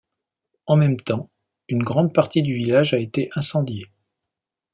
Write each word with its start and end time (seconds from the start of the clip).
En 0.65 0.77
même 0.77 0.97
temps, 0.97 1.29
une 1.67 1.83
grande 1.83 2.11
partie 2.11 2.41
du 2.41 2.55
village 2.55 2.95
a 2.95 2.97
été 2.97 3.29
incendiée. 3.35 3.85